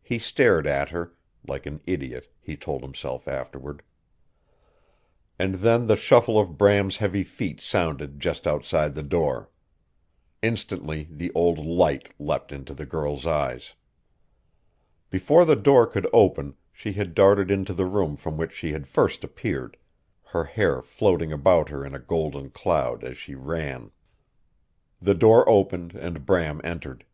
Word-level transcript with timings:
He 0.00 0.20
stared 0.20 0.64
at 0.64 0.90
her 0.90 1.12
like 1.44 1.66
an 1.66 1.80
idiot 1.88 2.28
he 2.40 2.56
told 2.56 2.82
himself 2.82 3.26
afterward. 3.26 3.82
And 5.40 5.56
then 5.56 5.88
the 5.88 5.96
shuffle 5.96 6.38
of 6.38 6.56
Bram's 6.56 6.98
heavy 6.98 7.24
feet 7.24 7.60
sounded 7.60 8.20
just 8.20 8.46
outside 8.46 8.94
the 8.94 9.02
door. 9.02 9.50
Instantly 10.40 11.08
the 11.10 11.32
old 11.34 11.66
light 11.66 12.14
leapt 12.16 12.52
into 12.52 12.74
the 12.74 12.86
girl's 12.86 13.26
eyes. 13.26 13.74
Before 15.10 15.44
the 15.44 15.56
door 15.56 15.84
could 15.88 16.06
open 16.12 16.54
she 16.72 16.92
had 16.92 17.12
darted 17.12 17.50
into 17.50 17.74
the 17.74 17.86
room 17.86 18.16
from 18.16 18.36
which 18.36 18.52
she 18.52 18.70
had 18.70 18.86
first 18.86 19.24
appeared, 19.24 19.76
her 20.26 20.44
hair 20.44 20.80
floating 20.80 21.32
about 21.32 21.70
her 21.70 21.84
in 21.84 21.92
a 21.92 21.98
golden 21.98 22.50
cloud 22.50 23.02
as 23.02 23.18
she 23.18 23.34
ran. 23.34 23.90
The 25.02 25.14
door 25.14 25.42
opened, 25.48 25.92
and 25.96 26.24
Bram 26.24 26.60
entered. 26.62 27.04